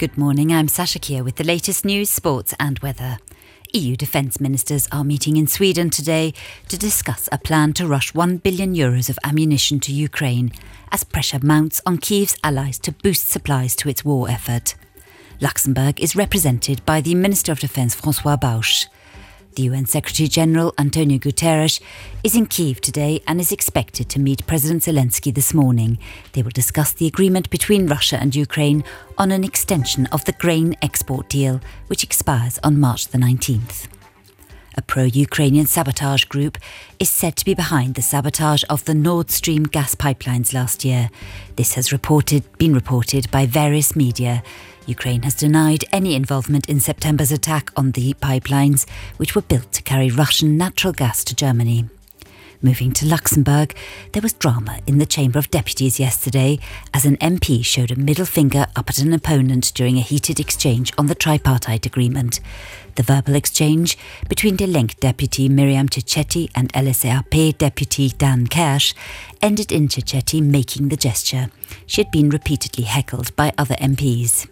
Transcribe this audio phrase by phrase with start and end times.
[0.00, 3.18] Good morning, I'm Sasha Kier with the latest news, sports, and weather.
[3.74, 6.32] EU defence ministers are meeting in Sweden today
[6.68, 10.52] to discuss a plan to rush 1 billion euros of ammunition to Ukraine
[10.90, 14.74] as pressure mounts on Kiev's allies to boost supplies to its war effort.
[15.38, 18.86] Luxembourg is represented by the Minister of Defence Francois Bausch.
[19.56, 21.80] The UN Secretary General Antonio Guterres
[22.22, 25.98] is in Kiev today and is expected to meet President Zelensky this morning.
[26.32, 28.84] They will discuss the agreement between Russia and Ukraine
[29.18, 33.99] on an extension of the grain export deal, which expires on March the 19th.
[34.80, 36.56] A pro Ukrainian sabotage group
[36.98, 41.10] is said to be behind the sabotage of the Nord Stream gas pipelines last year.
[41.56, 44.42] This has reported, been reported by various media.
[44.86, 49.82] Ukraine has denied any involvement in September's attack on the pipelines, which were built to
[49.82, 51.84] carry Russian natural gas to Germany.
[52.62, 53.74] Moving to Luxembourg,
[54.12, 56.58] there was drama in the Chamber of Deputies yesterday
[56.92, 60.92] as an MP showed a middle finger up at an opponent during a heated exchange
[60.98, 62.40] on the tripartite agreement.
[62.96, 63.96] The verbal exchange
[64.28, 68.92] between déi Lénk deputy Myriam Cecchetti and LSAP deputy Dan Kersch
[69.40, 71.48] ended in Cecchetti making the gesture.
[71.86, 74.46] She had been repeatedly heckled by other MPs.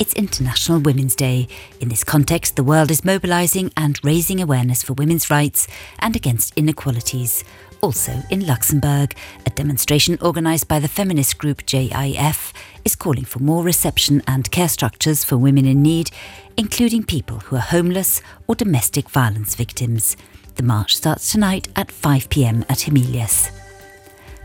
[0.00, 1.46] It's International Women's Day.
[1.78, 6.56] In this context, the world is mobilising and raising awareness for women's rights and against
[6.56, 7.44] inequalities.
[7.82, 13.62] Also in Luxembourg, a demonstration organised by the feminist group JIF is calling for more
[13.62, 16.10] reception and care structures for women in need,
[16.56, 20.16] including people who are homeless or domestic violence victims.
[20.54, 23.50] The march starts tonight at 5 pm at Hamilius.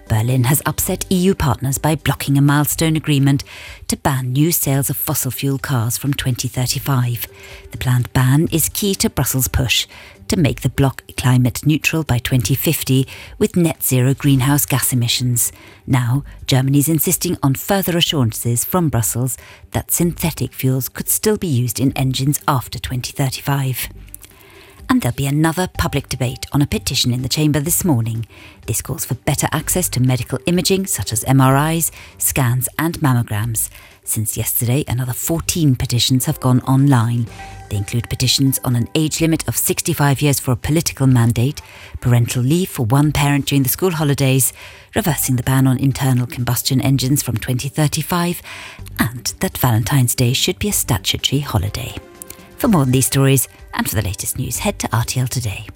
[0.07, 3.43] Berlin has upset EU partners by blocking a milestone agreement
[3.87, 7.27] to ban new sales of fossil fuel cars from 2035.
[7.71, 9.87] The planned ban is key to Brussels' push
[10.27, 15.51] to make the bloc climate neutral by 2050 with net zero greenhouse gas emissions.
[15.87, 19.37] Now, Germany is insisting on further assurances from Brussels
[19.71, 23.89] that synthetic fuels could still be used in engines after 2035
[24.89, 28.25] and there'll be another public debate on a petition in the Chamber this morning.
[28.67, 33.69] This calls for better access to medical imaging such as MRIs, scans, and mammograms.
[34.03, 37.27] Since yesterday, another 14 petitions have gone online.
[37.69, 41.61] They include petitions on an age limit of 65 years for a political mandate,
[42.01, 44.53] parental leave for one parent during the school holidays,
[44.95, 48.41] reversing the ban on internal combustion engines from 2035,
[48.99, 51.95] and that Valentine's Day should be a statutory holiday.
[52.57, 55.67] For more on these stories and for the latest news, head to RTL Today.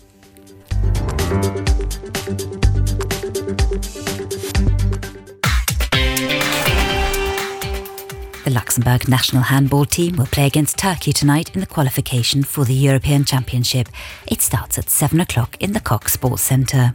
[8.46, 12.74] The Luxembourg national handball team will play against Turkey tonight in the qualification for the
[12.74, 13.90] European Championship.
[14.26, 16.92] It starts at 7 o'clock in the Coque Sports Centre.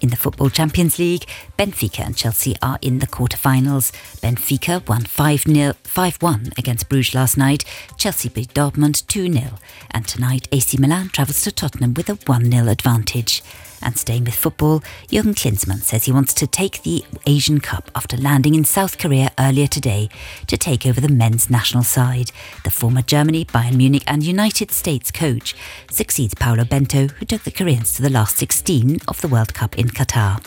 [0.00, 1.26] In the Football Champions League,
[1.58, 3.90] Benfica and Chelsea are in the quarter-finals.
[4.22, 7.64] Benfica won 5-1 against Bruges last night.
[7.98, 9.58] Chelsea beat Dortmund 2-0.
[9.90, 13.42] And tonight, AC Milan travels to Tottenham with a 1-0 advantage.
[13.82, 18.16] And staying with football, Jurgen Klinsmann says he wants to take the Asian Cup after
[18.16, 20.08] landing in South Korea earlier today
[20.46, 22.32] to take over the men's national side.
[22.64, 25.54] The former Germany, Bayern Munich, and United States coach
[25.90, 29.78] succeeds Paulo Bento, who took the Koreans to the last 16 of the World Cup
[29.78, 30.44] in Qatar.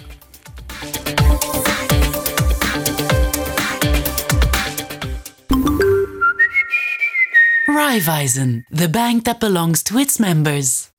[7.68, 10.92] Raiffeisen, the bank that belongs to its members.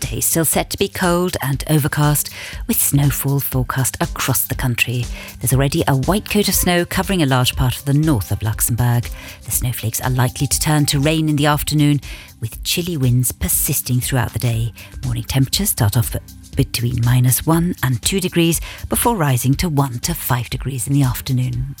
[0.00, 2.30] Today still set to be cold and overcast
[2.66, 5.04] with snowfall forecast across the country.
[5.38, 8.42] There's already a white coat of snow covering a large part of the north of
[8.42, 9.10] Luxembourg.
[9.44, 12.00] The snowflakes are likely to turn to rain in the afternoon
[12.40, 14.72] with chilly winds persisting throughout the day.
[15.04, 16.16] Morning temperatures start off
[16.56, 18.58] between minus 1 and 2 degrees
[18.88, 21.76] before rising to 1 to 5 degrees in the afternoon.